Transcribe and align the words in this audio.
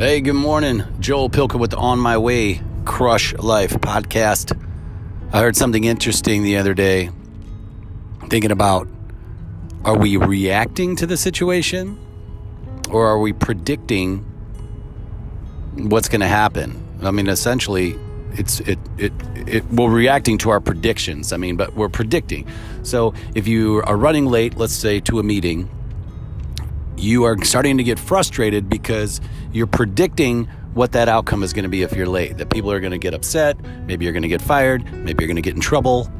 Hey, 0.00 0.22
good 0.22 0.32
morning. 0.32 0.84
Joel 0.98 1.28
Pilka 1.28 1.60
with 1.60 1.72
the 1.72 1.76
On 1.76 1.98
My 1.98 2.16
Way 2.16 2.62
Crush 2.86 3.34
Life 3.34 3.72
podcast. 3.72 4.58
I 5.30 5.40
heard 5.40 5.56
something 5.56 5.84
interesting 5.84 6.42
the 6.42 6.56
other 6.56 6.72
day, 6.72 7.10
thinking 8.30 8.50
about 8.50 8.88
are 9.84 9.98
we 9.98 10.16
reacting 10.16 10.96
to 10.96 11.06
the 11.06 11.18
situation 11.18 11.98
or 12.90 13.08
are 13.08 13.18
we 13.18 13.34
predicting 13.34 14.20
what's 15.74 16.08
going 16.08 16.22
to 16.22 16.28
happen? 16.28 16.82
I 17.02 17.10
mean, 17.10 17.28
essentially, 17.28 17.94
it's 18.32 18.60
it, 18.60 18.78
it 18.96 19.12
it 19.34 19.66
we're 19.66 19.90
reacting 19.90 20.38
to 20.38 20.48
our 20.48 20.60
predictions. 20.60 21.30
I 21.30 21.36
mean, 21.36 21.56
but 21.56 21.74
we're 21.74 21.90
predicting. 21.90 22.48
So 22.84 23.12
if 23.34 23.46
you 23.46 23.82
are 23.82 23.98
running 23.98 24.24
late, 24.24 24.56
let's 24.56 24.72
say 24.72 25.00
to 25.00 25.18
a 25.18 25.22
meeting, 25.22 25.68
you 27.00 27.24
are 27.24 27.42
starting 27.44 27.78
to 27.78 27.84
get 27.84 27.98
frustrated 27.98 28.68
because 28.68 29.20
you're 29.52 29.66
predicting 29.66 30.46
what 30.74 30.92
that 30.92 31.08
outcome 31.08 31.42
is 31.42 31.52
going 31.52 31.62
to 31.64 31.68
be 31.68 31.82
if 31.82 31.92
you're 31.92 32.06
late. 32.06 32.38
That 32.38 32.50
people 32.50 32.70
are 32.70 32.80
going 32.80 32.92
to 32.92 32.98
get 32.98 33.14
upset, 33.14 33.60
maybe 33.86 34.04
you're 34.04 34.12
going 34.12 34.22
to 34.22 34.28
get 34.28 34.42
fired, 34.42 34.84
maybe 34.92 35.22
you're 35.22 35.28
going 35.28 35.36
to 35.36 35.42
get 35.42 35.54
in 35.54 35.60
trouble. 35.60 36.10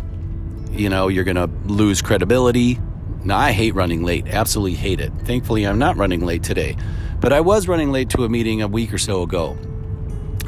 You 0.71 0.89
know, 0.89 1.09
you're 1.09 1.25
going 1.25 1.37
to 1.37 1.51
lose 1.67 2.01
credibility. 2.01 2.81
Now, 3.25 3.37
I 3.37 3.53
hate 3.53 3.75
running 3.75 4.03
late, 4.03 4.27
absolutely 4.29 4.77
hate 4.77 5.01
it. 5.01 5.13
Thankfully, 5.25 5.67
I'm 5.67 5.79
not 5.79 5.97
running 5.97 6.25
late 6.25 6.43
today. 6.43 6.77
But 7.21 7.33
I 7.33 7.41
was 7.41 7.69
running 7.69 7.93
late 7.93 8.09
to 8.11 8.25
a 8.25 8.29
meeting 8.29 8.63
a 8.63 8.69
week 8.69 8.95
or 8.95 8.99
so 8.99 9.23
ago. 9.23 9.59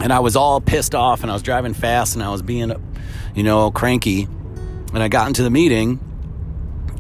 And 0.00 0.12
I 0.12 0.20
was 0.20 0.36
all 0.36 0.60
pissed 0.60 0.94
off 0.94 1.22
and 1.22 1.30
I 1.30 1.34
was 1.34 1.42
driving 1.42 1.74
fast 1.74 2.14
and 2.14 2.24
I 2.24 2.30
was 2.30 2.40
being, 2.40 2.72
you 3.34 3.42
know, 3.42 3.70
cranky. 3.70 4.26
And 4.94 5.02
I 5.02 5.08
got 5.08 5.26
into 5.26 5.42
the 5.42 5.50
meeting 5.50 6.00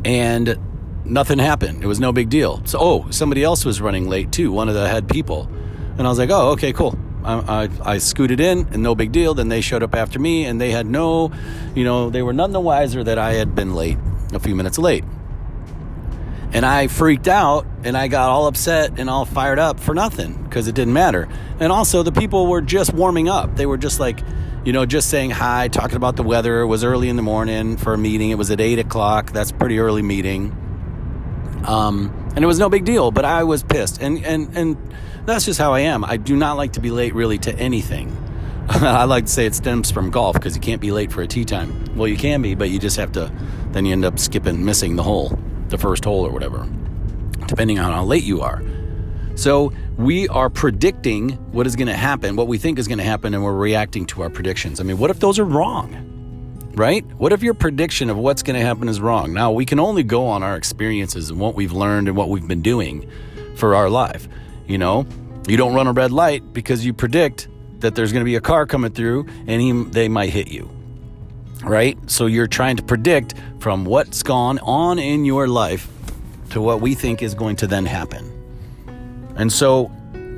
and 0.04 0.58
nothing 1.04 1.38
happened. 1.38 1.82
It 1.82 1.86
was 1.86 2.00
no 2.00 2.12
big 2.12 2.28
deal. 2.28 2.62
So, 2.64 2.78
oh, 2.80 3.10
somebody 3.10 3.42
else 3.42 3.64
was 3.64 3.80
running 3.80 4.08
late 4.08 4.32
too, 4.32 4.52
one 4.52 4.68
of 4.68 4.74
the 4.74 4.88
head 4.88 5.08
people. 5.08 5.48
And 5.98 6.06
I 6.06 6.10
was 6.10 6.18
like, 6.18 6.30
oh, 6.30 6.50
okay, 6.50 6.72
cool. 6.72 6.98
I, 7.24 7.68
I, 7.84 7.92
I, 7.92 7.98
scooted 7.98 8.40
in 8.40 8.66
and 8.72 8.82
no 8.82 8.94
big 8.94 9.12
deal. 9.12 9.34
Then 9.34 9.48
they 9.48 9.60
showed 9.60 9.82
up 9.82 9.94
after 9.94 10.18
me 10.18 10.44
and 10.44 10.60
they 10.60 10.70
had 10.70 10.86
no, 10.86 11.30
you 11.74 11.84
know, 11.84 12.10
they 12.10 12.22
were 12.22 12.32
none 12.32 12.52
the 12.52 12.60
wiser 12.60 13.04
that 13.04 13.18
I 13.18 13.34
had 13.34 13.54
been 13.54 13.74
late, 13.74 13.98
a 14.32 14.40
few 14.40 14.56
minutes 14.56 14.78
late. 14.78 15.04
And 16.52 16.66
I 16.66 16.88
freaked 16.88 17.28
out 17.28 17.66
and 17.84 17.96
I 17.96 18.08
got 18.08 18.28
all 18.28 18.46
upset 18.46 18.98
and 18.98 19.08
all 19.08 19.24
fired 19.24 19.58
up 19.58 19.80
for 19.80 19.94
nothing 19.94 20.42
because 20.44 20.68
it 20.68 20.74
didn't 20.74 20.92
matter. 20.92 21.28
And 21.60 21.72
also, 21.72 22.02
the 22.02 22.12
people 22.12 22.46
were 22.46 22.60
just 22.60 22.92
warming 22.92 23.28
up. 23.28 23.56
They 23.56 23.66
were 23.66 23.78
just 23.78 24.00
like, 24.00 24.20
you 24.64 24.72
know, 24.72 24.84
just 24.84 25.08
saying 25.08 25.30
hi, 25.30 25.68
talking 25.68 25.96
about 25.96 26.16
the 26.16 26.22
weather. 26.22 26.60
It 26.60 26.66
was 26.66 26.84
early 26.84 27.08
in 27.08 27.16
the 27.16 27.22
morning 27.22 27.76
for 27.76 27.94
a 27.94 27.98
meeting. 27.98 28.30
It 28.30 28.36
was 28.36 28.50
at 28.50 28.60
eight 28.60 28.78
o'clock. 28.78 29.32
That's 29.32 29.50
pretty 29.50 29.78
early 29.78 30.02
meeting. 30.02 30.56
Um, 31.64 32.12
and 32.34 32.44
it 32.44 32.46
was 32.46 32.58
no 32.58 32.68
big 32.68 32.84
deal, 32.84 33.10
but 33.10 33.24
I 33.24 33.44
was 33.44 33.62
pissed. 33.62 34.00
And, 34.00 34.24
and, 34.24 34.56
and 34.56 34.94
that's 35.26 35.44
just 35.44 35.58
how 35.58 35.72
I 35.72 35.80
am. 35.80 36.04
I 36.04 36.16
do 36.16 36.36
not 36.36 36.56
like 36.56 36.72
to 36.74 36.80
be 36.80 36.90
late 36.90 37.14
really 37.14 37.38
to 37.38 37.54
anything. 37.54 38.16
I 38.68 39.04
like 39.04 39.26
to 39.26 39.30
say 39.30 39.46
it 39.46 39.54
stems 39.54 39.90
from 39.90 40.10
golf 40.10 40.34
because 40.34 40.54
you 40.54 40.60
can't 40.60 40.80
be 40.80 40.92
late 40.92 41.12
for 41.12 41.22
a 41.22 41.26
tee 41.26 41.44
time. 41.44 41.96
Well, 41.96 42.08
you 42.08 42.16
can 42.16 42.42
be, 42.42 42.54
but 42.54 42.70
you 42.70 42.78
just 42.78 42.96
have 42.96 43.12
to, 43.12 43.32
then 43.72 43.86
you 43.86 43.92
end 43.92 44.04
up 44.04 44.18
skipping, 44.18 44.64
missing 44.64 44.96
the 44.96 45.02
hole 45.02 45.38
the 45.72 45.78
first 45.78 46.04
hole 46.04 46.24
or 46.24 46.30
whatever, 46.30 46.68
depending 47.46 47.80
on 47.80 47.90
how 47.90 48.04
late 48.04 48.22
you 48.22 48.42
are. 48.42 48.62
So 49.34 49.72
we 49.96 50.28
are 50.28 50.48
predicting 50.50 51.30
what 51.52 51.66
is 51.66 51.74
going 51.74 51.88
to 51.88 51.96
happen, 51.96 52.36
what 52.36 52.46
we 52.46 52.58
think 52.58 52.78
is 52.78 52.86
going 52.86 52.98
to 52.98 53.04
happen, 53.04 53.34
and 53.34 53.42
we're 53.42 53.54
reacting 53.54 54.06
to 54.06 54.22
our 54.22 54.30
predictions. 54.30 54.78
I 54.78 54.84
mean, 54.84 54.98
what 54.98 55.10
if 55.10 55.18
those 55.18 55.38
are 55.38 55.44
wrong? 55.44 56.11
Right? 56.74 57.04
What 57.18 57.32
if 57.32 57.42
your 57.42 57.54
prediction 57.54 58.08
of 58.08 58.16
what's 58.16 58.42
going 58.42 58.58
to 58.58 58.64
happen 58.64 58.88
is 58.88 59.00
wrong? 59.00 59.32
Now, 59.32 59.52
we 59.52 59.66
can 59.66 59.78
only 59.78 60.02
go 60.02 60.26
on 60.26 60.42
our 60.42 60.56
experiences 60.56 61.28
and 61.28 61.38
what 61.38 61.54
we've 61.54 61.72
learned 61.72 62.08
and 62.08 62.16
what 62.16 62.30
we've 62.30 62.48
been 62.48 62.62
doing 62.62 63.10
for 63.56 63.74
our 63.74 63.90
life. 63.90 64.26
You 64.66 64.78
know, 64.78 65.06
you 65.46 65.56
don't 65.56 65.74
run 65.74 65.86
a 65.86 65.92
red 65.92 66.12
light 66.12 66.52
because 66.52 66.84
you 66.84 66.94
predict 66.94 67.48
that 67.80 67.94
there's 67.94 68.12
going 68.12 68.22
to 68.22 68.24
be 68.24 68.36
a 68.36 68.40
car 68.40 68.64
coming 68.64 68.92
through 68.92 69.26
and 69.46 69.60
he, 69.60 69.72
they 69.90 70.08
might 70.08 70.30
hit 70.30 70.48
you 70.48 70.70
right? 71.64 71.98
So 72.10 72.26
you're 72.26 72.46
trying 72.46 72.76
to 72.76 72.82
predict 72.82 73.34
from 73.60 73.84
what's 73.84 74.22
gone 74.22 74.58
on 74.60 74.98
in 74.98 75.24
your 75.24 75.48
life 75.48 75.88
to 76.50 76.60
what 76.60 76.80
we 76.80 76.94
think 76.94 77.22
is 77.22 77.34
going 77.34 77.56
to 77.56 77.66
then 77.66 77.86
happen. 77.86 78.30
And 79.36 79.52
so 79.52 79.90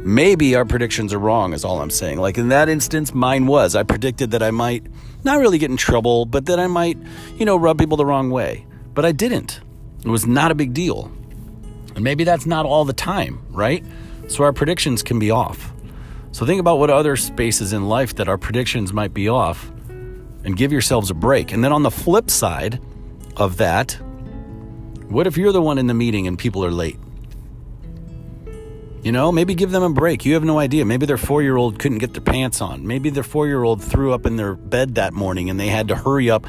maybe 0.05 0.55
our 0.55 0.65
predictions 0.65 1.13
are 1.13 1.19
wrong, 1.19 1.53
is 1.53 1.65
all 1.65 1.81
I'm 1.81 1.91
saying. 1.91 2.19
Like 2.19 2.39
in 2.39 2.49
that 2.49 2.69
instance, 2.69 3.15
mine 3.15 3.47
was. 3.47 3.75
I 3.75 3.83
predicted 3.83 4.31
that 4.33 4.43
I 4.43 4.51
might 4.51 4.87
not 5.25 5.39
really 5.41 5.59
get 5.59 5.71
in 5.71 5.77
trouble, 5.77 6.27
but 6.27 6.47
that 6.47 6.61
I 6.61 6.67
might, 6.67 6.99
you 7.37 7.47
know, 7.47 7.57
rub 7.57 7.79
people 7.79 7.97
the 7.97 8.07
wrong 8.07 8.31
way. 8.31 8.67
But 8.93 9.05
I 9.05 9.13
didn't. 9.13 9.61
It 10.05 10.09
was 10.09 10.27
not 10.27 10.51
a 10.51 10.55
big 10.55 10.75
deal. 10.75 11.11
And 11.95 12.05
maybe 12.05 12.25
that's 12.25 12.47
not 12.47 12.67
all 12.67 12.85
the 12.85 12.93
time, 12.93 13.41
right? 13.51 13.85
So 14.29 14.45
our 14.45 14.53
predictions 14.53 15.03
can 15.03 15.19
be 15.19 15.31
off. 15.31 15.73
So 16.33 16.45
think 16.45 16.61
about 16.61 16.79
what 16.79 16.91
other 16.91 17.17
spaces 17.17 17.73
in 17.73 17.89
life 17.89 18.17
that 18.17 18.29
our 18.29 18.37
predictions 18.37 18.93
might 18.93 19.15
be 19.15 19.29
off 19.29 19.71
and 20.45 20.57
give 20.57 20.73
yourselves 20.73 21.11
a 21.11 21.15
break. 21.15 21.53
And 21.53 21.65
then 21.65 21.73
on 21.73 21.83
the 21.83 21.91
flip 21.91 22.31
side 22.31 22.81
of 23.37 23.57
that, 23.59 23.93
what 25.09 25.27
if 25.27 25.37
you're 25.37 25.53
the 25.53 25.63
one 25.63 25.79
in 25.79 25.87
the 25.87 25.95
meeting 25.95 26.27
and 26.27 26.39
people 26.39 26.65
are 26.65 26.73
late? 26.73 26.99
You 29.05 29.13
know, 29.13 29.31
maybe 29.31 29.55
give 29.55 29.71
them 29.71 29.83
a 29.83 29.91
break. 29.91 30.25
You 30.25 30.33
have 30.33 30.45
no 30.45 30.59
idea. 30.59 30.87
Maybe 30.87 31.05
their 31.05 31.19
four 31.19 31.43
year 31.43 31.59
old 31.59 31.79
couldn't 31.79 31.99
get 31.99 32.15
their 32.15 32.23
pants 32.23 32.63
on. 32.63 32.87
Maybe 32.87 33.11
their 33.11 33.23
four 33.23 33.47
year 33.47 33.63
old 33.63 33.85
threw 33.85 34.15
up 34.15 34.25
in 34.25 34.37
their 34.37 34.55
bed 34.55 34.95
that 34.95 35.13
morning 35.13 35.51
and 35.51 35.61
they 35.61 35.69
had 35.69 35.89
to 35.89 35.95
hurry 35.95 36.31
up, 36.31 36.47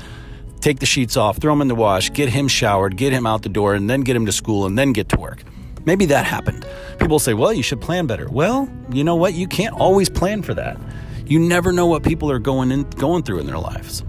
take 0.61 0.79
the 0.79 0.85
sheets 0.85 1.17
off, 1.17 1.37
throw 1.37 1.51
them 1.51 1.61
in 1.61 1.67
the 1.67 1.75
wash, 1.75 2.13
get 2.13 2.29
him 2.29 2.47
showered, 2.47 2.95
get 2.95 3.11
him 3.11 3.27
out 3.27 3.41
the 3.41 3.49
door, 3.49 3.73
and 3.73 3.89
then 3.89 4.01
get 4.01 4.15
him 4.15 4.25
to 4.25 4.31
school 4.31 4.65
and 4.65 4.79
then 4.79 4.93
get 4.93 5.09
to 5.09 5.19
work. 5.19 5.43
Maybe 5.83 6.05
that 6.05 6.25
happened. 6.25 6.65
People 6.97 7.19
say, 7.19 7.33
well, 7.33 7.51
you 7.51 7.61
should 7.61 7.81
plan 7.81 8.07
better. 8.07 8.29
Well, 8.29 8.71
you 8.89 9.03
know 9.03 9.17
what? 9.17 9.33
You 9.33 9.47
can't 9.47 9.75
always 9.75 10.09
plan 10.09 10.41
for 10.41 10.53
that. 10.53 10.79
You 11.25 11.39
never 11.39 11.73
know 11.73 11.87
what 11.87 12.03
people 12.03 12.31
are 12.31 12.39
going 12.39 12.71
in, 12.71 12.83
going 12.91 13.23
through 13.23 13.39
in 13.39 13.47
their 13.47 13.59
lives. 13.59 14.01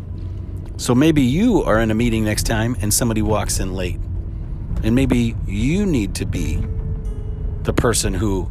So 0.77 0.95
maybe 0.95 1.23
you 1.23 1.65
are 1.65 1.81
in 1.81 1.91
a 1.91 1.97
meeting 1.97 2.23
next 2.23 2.45
time 2.45 2.77
and 2.81 2.95
somebody 2.95 3.23
walks 3.23 3.59
in 3.59 3.75
late. 3.75 3.99
And 4.85 4.95
maybe 4.95 5.35
you 5.49 5.85
need 5.85 6.15
to 6.15 6.27
be 6.27 6.65
the 7.67 7.73
person 7.73 8.15
who 8.15 8.49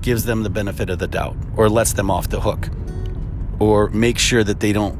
gives 0.00 0.24
them 0.24 0.42
the 0.44 0.50
benefit 0.50 0.88
of 0.88 0.98
the 0.98 1.08
doubt 1.08 1.36
or 1.56 1.68
lets 1.68 1.92
them 1.92 2.10
off 2.10 2.28
the 2.28 2.40
hook 2.40 2.68
or 3.58 3.88
make 3.90 4.18
sure 4.18 4.44
that 4.44 4.60
they 4.60 4.72
don't 4.72 4.98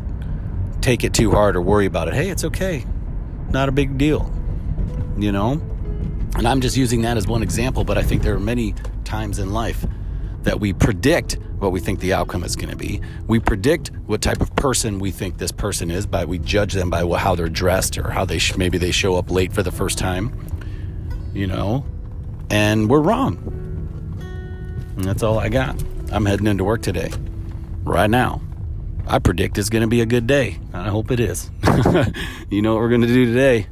take 0.80 1.04
it 1.04 1.14
too 1.14 1.30
hard 1.30 1.56
or 1.56 1.62
worry 1.62 1.86
about 1.86 2.08
it. 2.08 2.14
Hey, 2.14 2.28
it's 2.28 2.44
okay. 2.44 2.84
Not 3.50 3.68
a 3.68 3.72
big 3.72 3.96
deal. 3.96 4.30
You 5.16 5.30
know? 5.30 5.52
And 6.36 6.48
I'm 6.48 6.60
just 6.60 6.76
using 6.76 7.02
that 7.02 7.16
as 7.16 7.28
one 7.28 7.42
example, 7.42 7.84
but 7.84 7.96
I 7.96 8.02
think 8.02 8.22
there 8.22 8.34
are 8.34 8.40
many 8.40 8.74
times 9.04 9.38
in 9.38 9.52
life 9.52 9.86
that 10.42 10.58
we 10.58 10.72
predict 10.72 11.38
what 11.58 11.70
we 11.70 11.78
think 11.78 12.00
the 12.00 12.12
outcome 12.12 12.42
is 12.42 12.56
going 12.56 12.70
to 12.70 12.76
be. 12.76 13.00
We 13.28 13.38
predict 13.38 13.92
what 14.06 14.20
type 14.20 14.40
of 14.40 14.54
person 14.56 14.98
we 14.98 15.12
think 15.12 15.38
this 15.38 15.52
person 15.52 15.90
is 15.90 16.06
by 16.06 16.24
we 16.24 16.38
judge 16.38 16.72
them 16.72 16.90
by 16.90 17.06
how 17.16 17.36
they're 17.36 17.48
dressed 17.48 17.96
or 17.98 18.10
how 18.10 18.24
they 18.24 18.38
sh- 18.38 18.56
maybe 18.56 18.78
they 18.78 18.90
show 18.90 19.14
up 19.14 19.30
late 19.30 19.52
for 19.52 19.62
the 19.62 19.70
first 19.70 19.96
time. 19.96 20.36
You 21.32 21.46
know, 21.46 21.84
and 22.50 22.88
we're 22.88 23.00
wrong. 23.00 23.38
And 24.96 25.04
that's 25.04 25.22
all 25.22 25.38
I 25.38 25.48
got. 25.48 25.82
I'm 26.12 26.26
heading 26.26 26.46
into 26.46 26.64
work 26.64 26.82
today, 26.82 27.10
right 27.82 28.10
now. 28.10 28.40
I 29.06 29.18
predict 29.18 29.58
it's 29.58 29.68
going 29.68 29.82
to 29.82 29.88
be 29.88 30.00
a 30.00 30.06
good 30.06 30.26
day. 30.26 30.58
I 30.72 30.88
hope 30.88 31.10
it 31.10 31.20
is. 31.20 31.50
you 32.50 32.62
know 32.62 32.74
what 32.74 32.80
we're 32.80 32.88
going 32.88 33.02
to 33.02 33.06
do 33.06 33.26
today? 33.26 33.66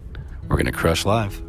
We're 0.48 0.56
going 0.56 0.66
to 0.66 0.72
crush 0.72 1.04
live. 1.06 1.40